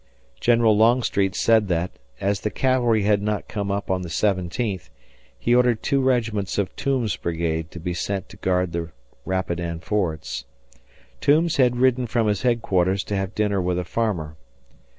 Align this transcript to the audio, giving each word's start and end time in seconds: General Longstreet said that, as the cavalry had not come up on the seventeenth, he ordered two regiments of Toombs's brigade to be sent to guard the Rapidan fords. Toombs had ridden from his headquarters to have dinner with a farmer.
General 0.39 0.75
Longstreet 0.75 1.35
said 1.35 1.67
that, 1.67 1.91
as 2.19 2.39
the 2.39 2.49
cavalry 2.49 3.03
had 3.03 3.21
not 3.21 3.47
come 3.47 3.69
up 3.69 3.91
on 3.91 4.01
the 4.01 4.09
seventeenth, 4.09 4.89
he 5.37 5.53
ordered 5.53 5.83
two 5.83 6.01
regiments 6.01 6.57
of 6.57 6.75
Toombs's 6.75 7.17
brigade 7.17 7.69
to 7.69 7.79
be 7.79 7.93
sent 7.93 8.27
to 8.29 8.37
guard 8.37 8.71
the 8.71 8.89
Rapidan 9.25 9.77
fords. 9.79 10.45
Toombs 11.19 11.57
had 11.57 11.77
ridden 11.77 12.07
from 12.07 12.25
his 12.25 12.41
headquarters 12.41 13.03
to 13.03 13.15
have 13.15 13.35
dinner 13.35 13.61
with 13.61 13.77
a 13.77 13.85
farmer. 13.85 14.37